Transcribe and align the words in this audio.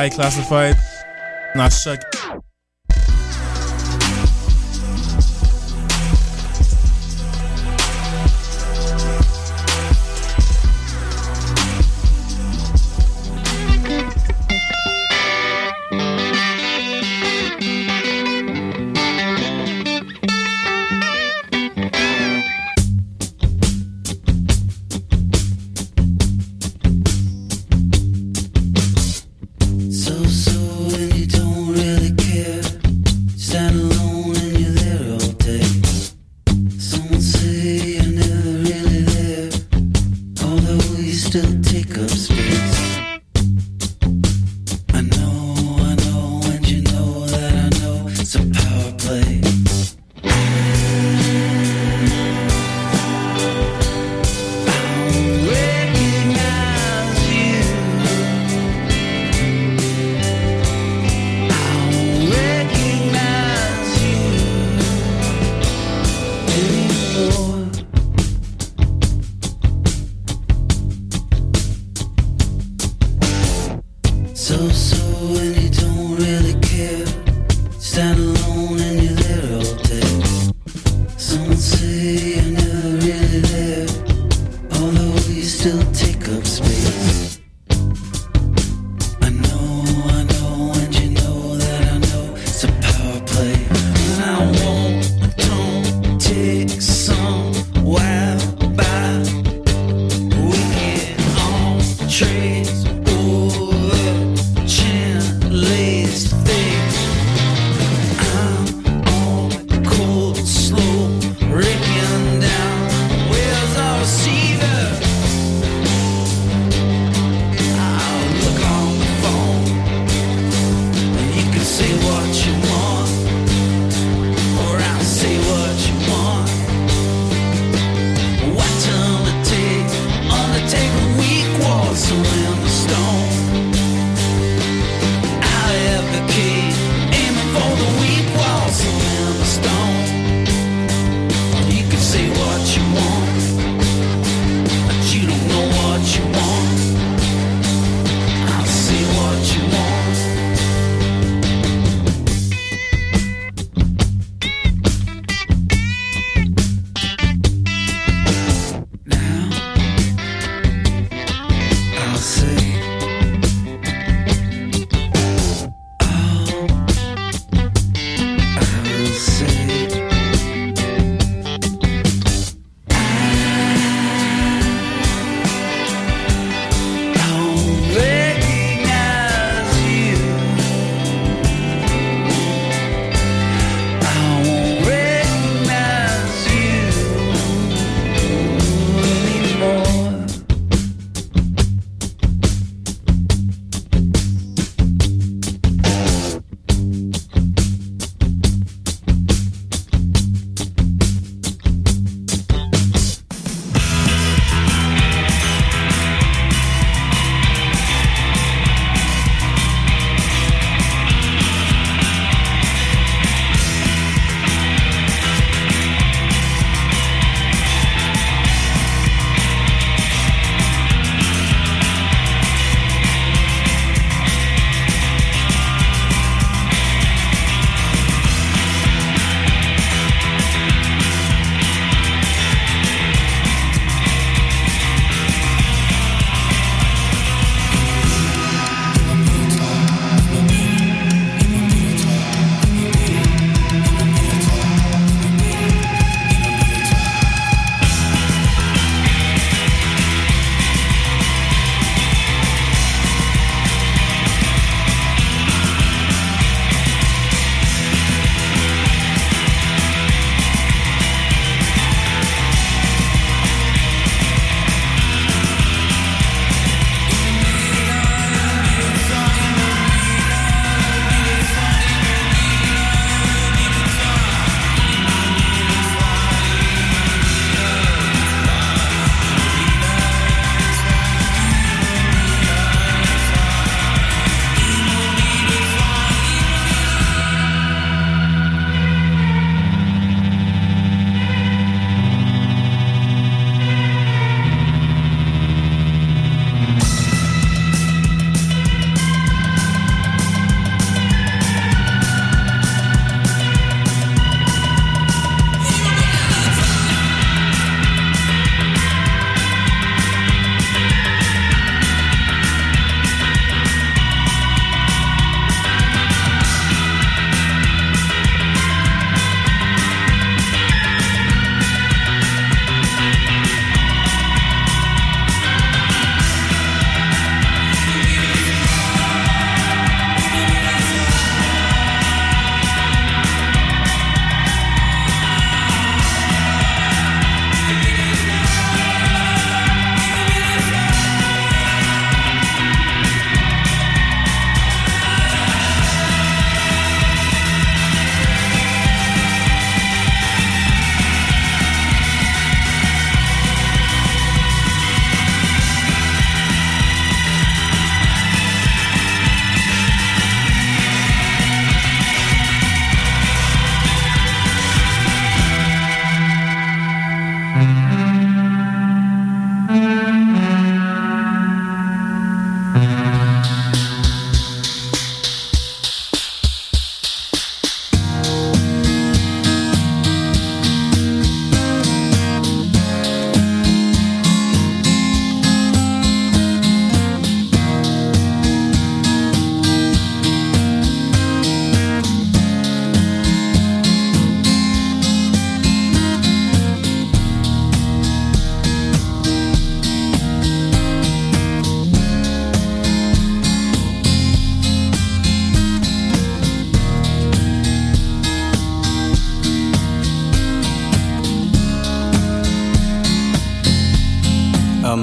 High 0.00 0.08
Classified. 0.08 0.76
Not 1.54 1.72
Chuck. 1.72 2.19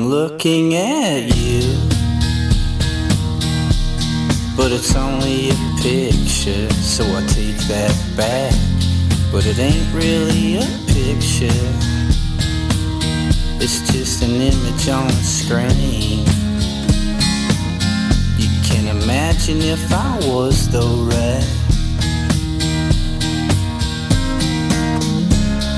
Looking 0.10 0.74
at 0.76 1.36
you. 1.36 1.62
But 4.56 4.72
it's 4.72 4.96
only 4.96 5.50
a 5.50 5.56
picture, 5.82 6.70
so 6.74 7.04
I 7.04 7.26
take 7.28 7.58
that 7.68 7.94
back. 8.16 8.54
But 9.32 9.46
it 9.46 9.60
ain't 9.60 9.94
really 9.94 10.58
a 10.58 10.68
picture, 10.88 11.62
it's 13.60 13.92
just 13.92 14.24
an 14.24 14.32
image 14.32 14.88
on 14.88 15.08
the 15.08 15.24
screen. 15.24 16.26
You 18.40 18.50
can 18.64 18.88
imagine 18.88 19.62
if 19.62 19.92
I 19.92 20.18
was 20.28 20.70
the 20.70 20.88
red. 21.12 21.44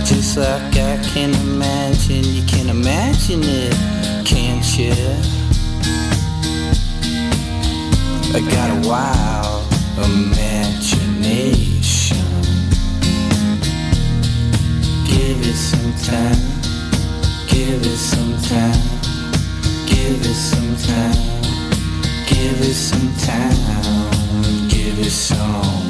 Just 0.06 0.38
like 0.38 0.76
I 0.78 0.98
can 1.14 1.34
imagine, 1.48 2.24
you 2.24 2.44
can 2.46 2.70
imagine 2.70 3.42
it, 3.44 3.99
can't 4.30 4.78
you? 4.78 4.94
I 8.32 8.40
got 8.54 8.70
a 8.70 8.78
wild 8.88 9.66
imagination. 10.06 12.30
Give 15.08 15.42
it 15.42 15.56
some 15.56 15.94
time, 16.12 16.38
give 17.48 17.82
it 17.82 17.98
some 17.98 18.38
time, 18.54 18.84
give 19.88 20.22
it 20.22 20.38
some 20.50 20.76
time, 20.90 21.18
give 22.28 22.62
it 22.62 22.76
some 22.76 23.12
time, 23.18 23.58
give 24.70 25.00
it 25.00 25.10
some 25.10 25.90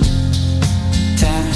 time. 1.17 1.49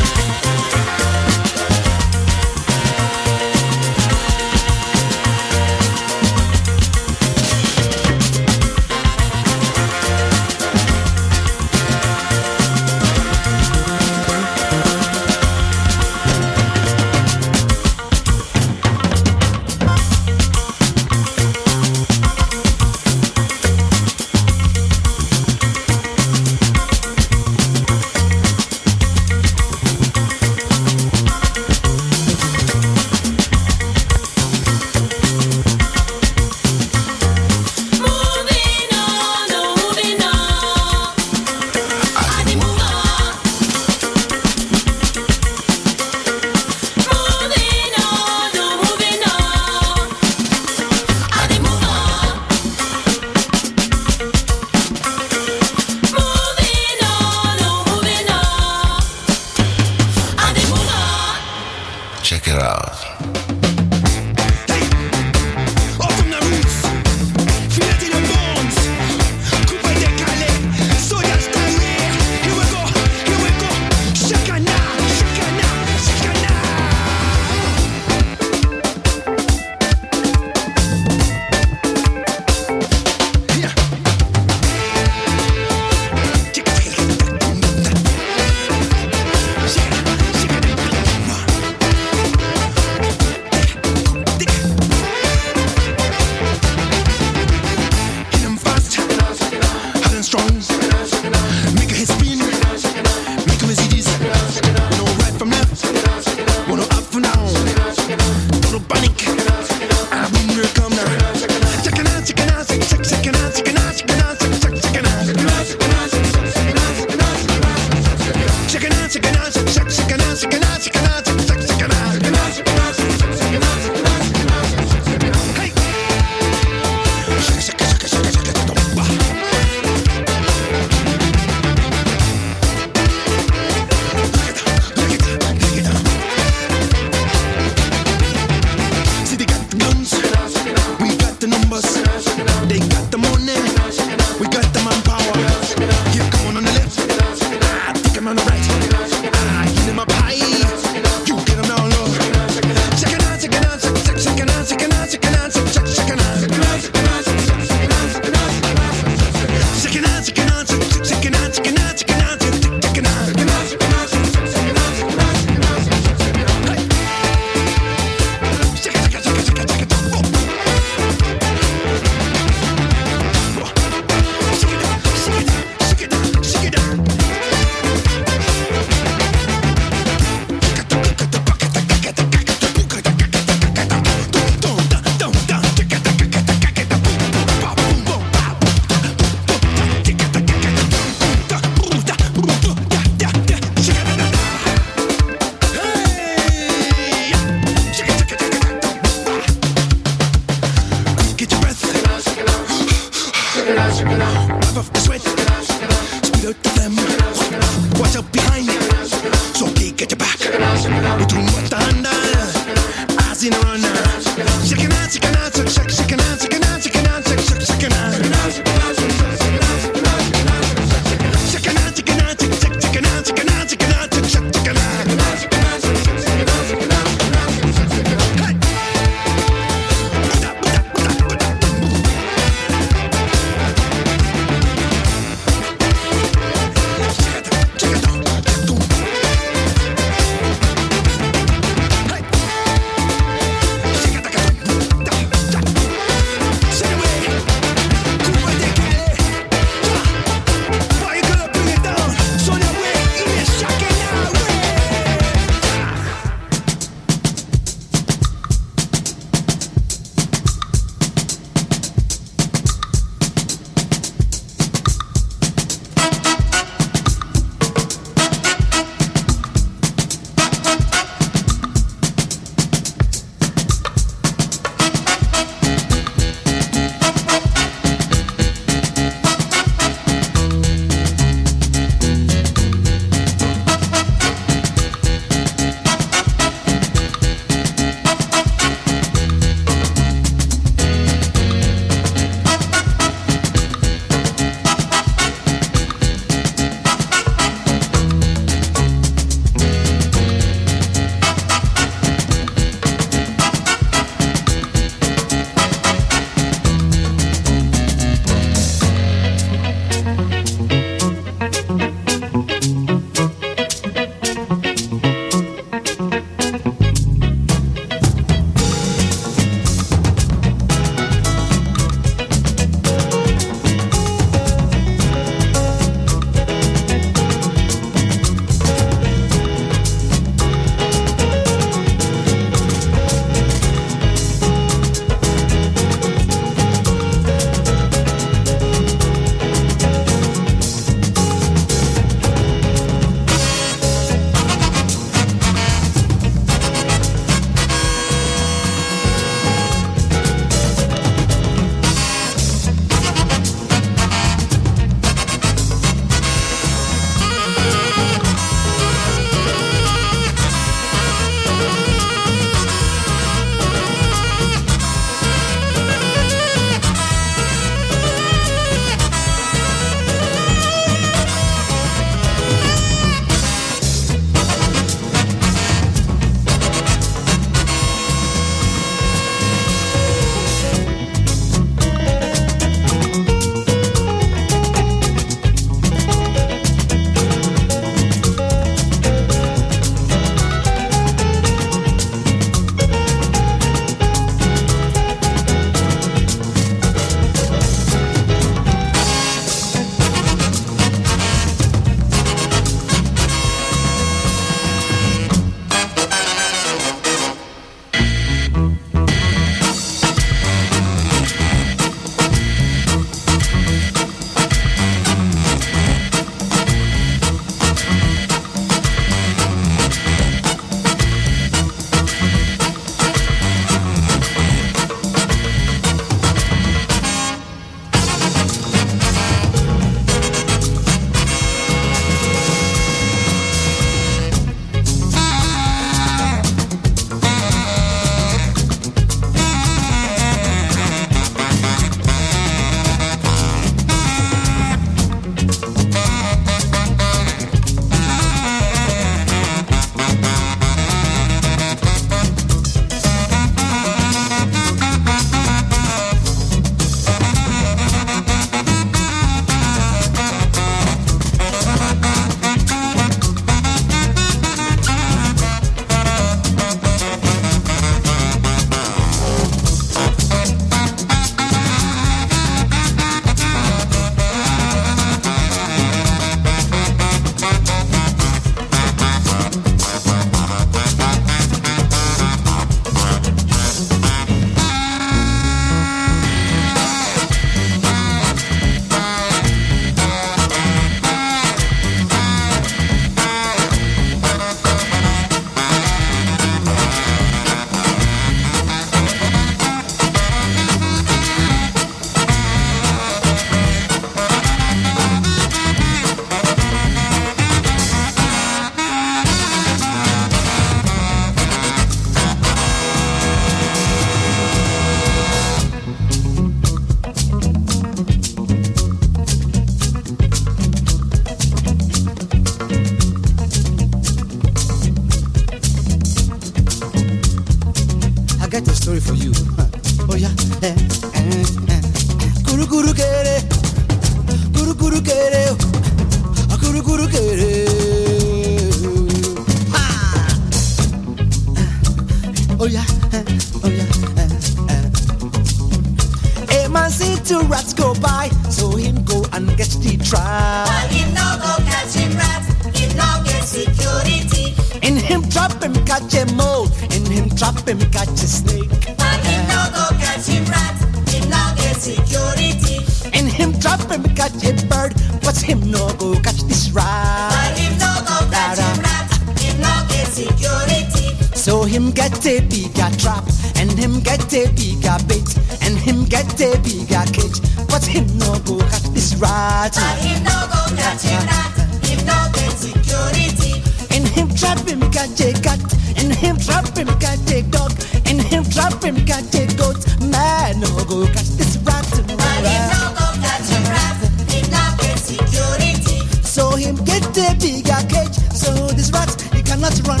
him 596.60 596.76
get 596.84 597.04
a 597.16 597.34
bigger 597.40 597.80
cage 597.88 598.16
so 598.36 598.52
this 598.76 598.90
rat 598.92 599.08
he 599.32 599.42
cannot 599.42 599.72
run 599.88 600.00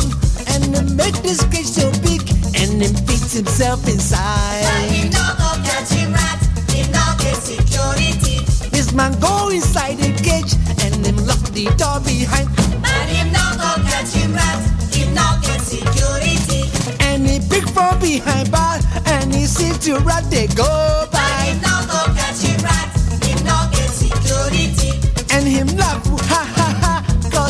and 0.52 0.96
make 0.96 1.16
this 1.24 1.40
cage 1.48 1.66
so 1.66 1.90
big 2.04 2.20
and 2.60 2.80
then 2.80 2.92
fits 3.06 3.32
himself 3.32 3.88
inside. 3.88 4.64
But 4.68 4.92
he 4.92 5.08
no 5.08 5.24
go 5.40 5.50
catch 5.64 5.90
him 5.90 6.12
rat, 6.12 6.40
he 6.68 6.82
no 6.92 7.04
get 7.18 7.36
security. 7.40 8.44
This 8.68 8.92
man 8.92 9.18
go 9.20 9.48
inside 9.48 9.96
the 9.98 10.12
cage 10.20 10.52
and 10.84 11.04
then 11.04 11.16
lock 11.26 11.40
the 11.56 11.64
door 11.80 12.00
behind. 12.04 12.48
But 12.84 13.08
him 13.08 13.32
no 13.32 13.44
go 13.56 13.70
catch 13.88 14.12
him 14.12 14.34
rat, 14.34 14.60
he 14.92 15.08
no 15.16 15.26
get 15.40 15.60
security. 15.64 16.68
And 17.00 17.26
he 17.26 17.40
pick 17.48 17.66
from 17.70 17.98
behind 18.00 18.50
bar 18.50 18.78
and 19.06 19.34
he 19.34 19.46
see 19.46 19.72
two 19.80 19.96
rat 20.04 20.24
they 20.30 20.46
go 20.48 21.08
by. 21.10 21.24
But 21.24 21.48
him 21.48 21.58
no 21.64 21.74
go 21.88 22.00
catch 22.12 22.42
him 22.44 22.60
rat, 22.60 22.88
he 23.24 23.32
no 23.48 23.56
get 23.72 23.88
security. 23.88 24.92
And 25.32 25.46
him 25.48 25.68
laugh. 25.78 26.19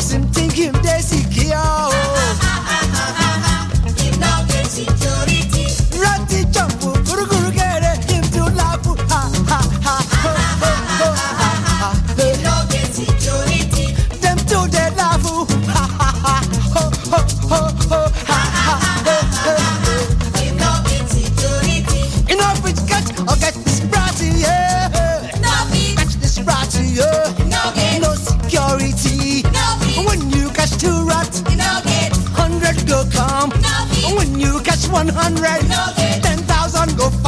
Cause 0.01 0.13
him 0.13 0.23
think 0.33 0.53
him 0.53 0.73
desi 0.81 1.30
100, 34.91 36.21
10,000 36.21 36.97
go 36.97 37.20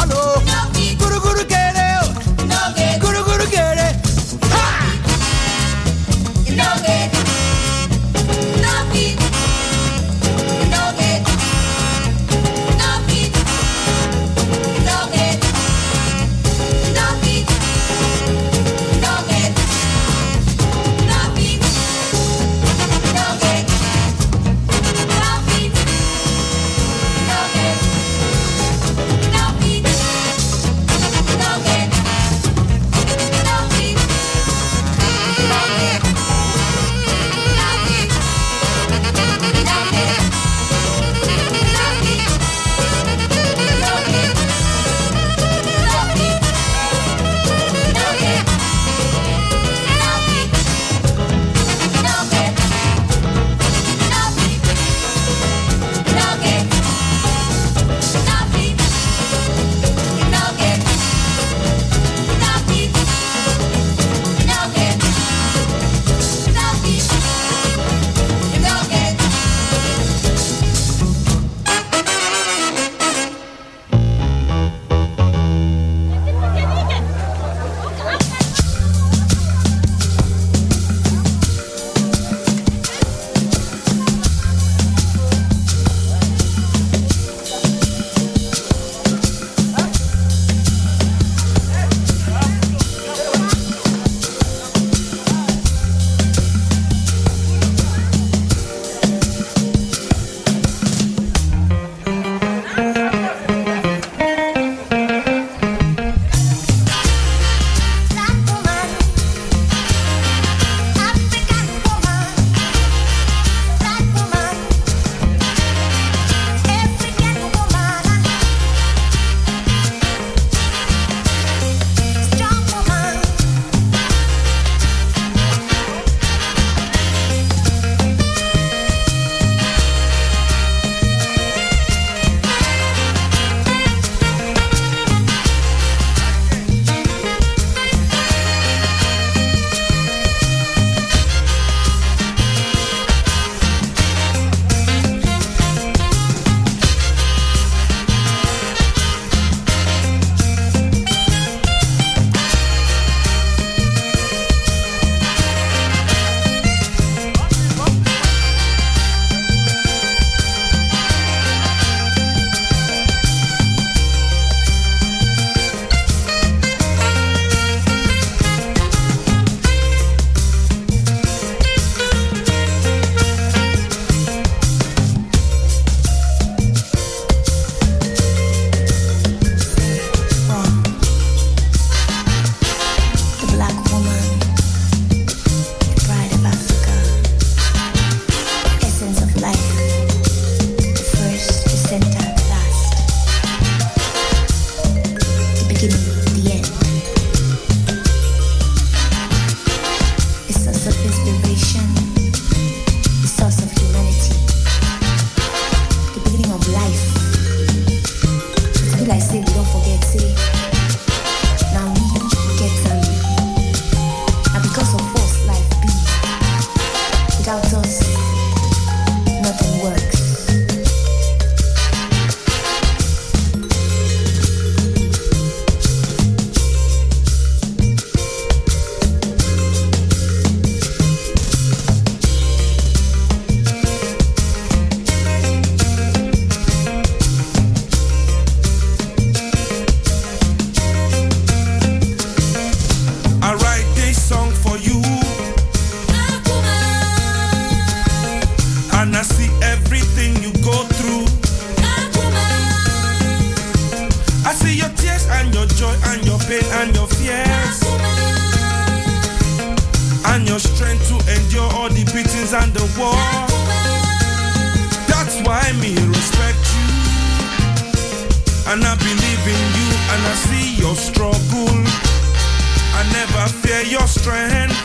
fear 273.83 273.99
your 273.99 274.07
strength. 274.07 274.75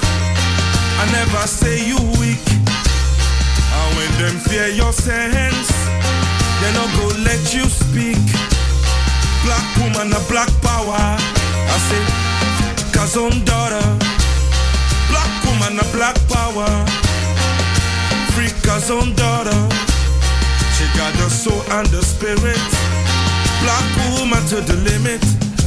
I 1.01 1.05
never 1.13 1.47
say 1.47 1.87
you 1.87 1.97
weak. 2.19 2.43
And 3.79 3.97
when 3.97 4.11
them 4.19 4.37
fear 4.49 4.69
your 4.69 4.93
sense, 4.93 5.71
they 6.61 6.73
not 6.75 6.91
go 6.97 7.07
let 7.23 7.55
you 7.55 7.65
speak. 7.65 8.19
Black 9.45 9.67
woman, 9.79 10.13
a 10.13 10.21
black 10.29 10.51
power. 10.63 10.99
I 10.99 11.79
say, 11.89 12.03
Kazon 12.93 13.45
daughter. 13.45 13.87
Black 15.11 15.33
woman, 15.45 15.79
a 15.79 15.87
black 15.93 16.17
power. 16.29 16.69
Free 18.35 18.53
Kazon 18.67 19.15
daughter. 19.17 19.61
She 20.75 20.85
got 20.99 21.13
the 21.15 21.29
soul 21.31 21.63
and 21.79 21.87
the 21.89 22.03
spirit. 22.03 22.69
Black 23.63 23.87
woman 24.19 24.45
to 24.49 24.61
the 24.61 24.77
limit. 24.91 25.58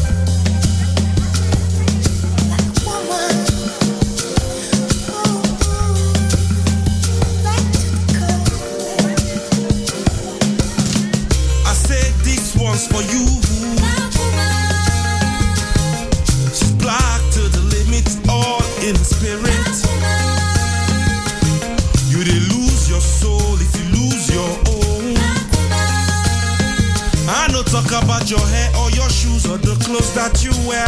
Your 28.31 28.47
hair 28.47 28.71
or 28.79 28.89
your 28.91 29.09
shoes 29.09 29.45
or 29.45 29.57
the 29.57 29.75
clothes 29.83 30.15
that 30.15 30.39
you 30.39 30.55
wear. 30.63 30.87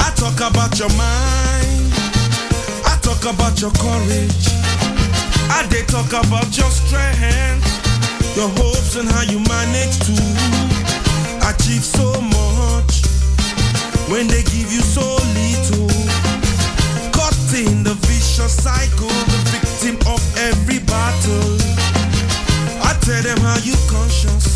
I 0.00 0.08
talk 0.16 0.40
about 0.40 0.80
your 0.80 0.88
mind. 0.96 1.92
I 2.88 2.96
talk 3.04 3.20
about 3.28 3.60
your 3.60 3.76
courage. 3.76 4.48
I 5.52 5.68
they 5.68 5.84
talk 5.84 6.08
about 6.16 6.48
your 6.56 6.72
strength, 6.72 7.68
your 8.40 8.48
hopes 8.56 8.96
and 8.96 9.04
how 9.04 9.28
you 9.28 9.36
manage 9.52 10.00
to 10.08 10.16
achieve 11.44 11.84
so 11.84 12.08
much 12.16 13.04
when 14.08 14.32
they 14.32 14.40
give 14.48 14.72
you 14.72 14.80
so 14.80 15.04
little. 15.36 15.92
Caught 17.12 17.52
in 17.52 17.84
the 17.84 17.92
vicious 18.08 18.56
cycle, 18.64 19.12
the 19.28 19.40
victim 19.52 20.00
of 20.08 20.24
every 20.40 20.80
battle. 20.88 21.60
I 22.80 22.96
tell 23.04 23.20
them 23.20 23.36
how 23.44 23.60
you 23.60 23.76
conscious. 23.92 24.51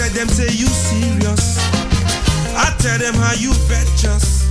Tell 0.00 0.08
them 0.16 0.28
say 0.28 0.48
you 0.56 0.64
serious. 0.64 1.60
I 2.56 2.72
tell 2.80 2.96
them 2.96 3.12
how 3.20 3.34
you 3.36 3.52
virtuous. 3.68 4.48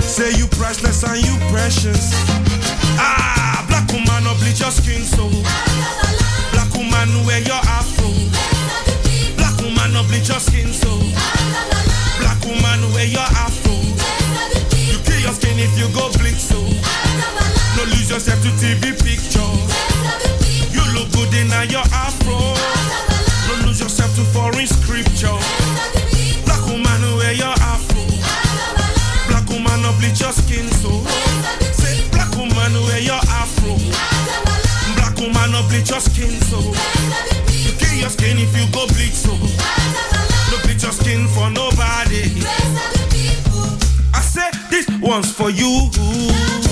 Say 0.00 0.32
you 0.40 0.46
priceless 0.56 1.04
and 1.04 1.20
you 1.20 1.36
precious. 1.52 2.16
Ah, 2.96 3.68
black 3.68 3.84
woman, 3.92 4.24
no 4.24 4.32
bleach 4.40 4.64
your 4.64 4.72
skin 4.72 5.04
so. 5.04 5.28
Black 6.56 6.72
woman, 6.72 7.04
wear 7.28 7.44
your 7.44 7.60
afro. 7.68 8.08
Black 9.36 9.60
woman, 9.60 9.92
no 9.92 10.08
bleach 10.08 10.32
your 10.32 10.40
skin 10.40 10.72
so. 10.72 10.88
Black 12.24 12.40
woman, 12.48 12.80
wear 12.96 13.04
your 13.04 13.28
afro. 13.44 13.76
You 14.72 14.96
kill 15.04 15.20
your 15.20 15.36
skin 15.36 15.60
if 15.60 15.76
you 15.76 15.92
go 15.92 16.08
bleach 16.16 16.40
so. 16.40 16.56
No 17.76 17.84
lose 17.92 18.08
yourself 18.08 18.40
to 18.40 18.48
TV 18.56 18.96
picture. 18.96 19.52
You 20.72 20.80
look 20.96 21.12
good 21.12 21.28
in 21.36 21.52
your 21.68 21.84
afro. 21.92 22.27
Skin 38.18 38.38
if 38.38 38.52
you 38.56 38.66
go 38.72 38.86
bleach 38.88 39.14
so. 39.14 39.34
No 40.50 40.58
bleach 40.64 40.82
your 40.82 40.92
skin 40.92 41.28
for 41.28 41.50
nobody. 41.50 42.42
I 44.12 44.20
say 44.20 44.50
this 44.70 44.88
one's 45.00 45.32
for 45.32 45.50
you. 45.50 46.67